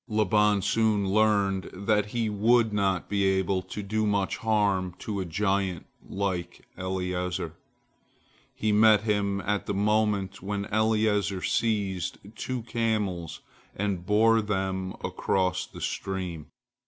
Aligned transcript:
Laban 0.07 0.63
soon 0.63 1.07
learnt 1.11 1.85
that 1.85 2.07
he 2.07 2.27
would 2.27 2.73
not 2.73 3.07
be 3.07 3.23
able 3.23 3.61
to 3.61 3.83
do 3.83 4.07
much 4.07 4.37
harm 4.37 4.95
to 4.97 5.19
a 5.19 5.25
giant 5.25 5.85
like 6.09 6.65
Eliezer. 6.75 7.53
He 8.55 8.71
met 8.71 9.01
him 9.01 9.41
at 9.41 9.67
the 9.67 9.75
moment 9.75 10.41
when 10.41 10.65
Eliezer 10.73 11.43
seized 11.43 12.17
two 12.35 12.63
camels 12.63 13.41
and 13.75 14.03
bore 14.03 14.41
them 14.41 14.93
across 15.03 15.67
the 15.67 15.81
stream. 15.81 16.47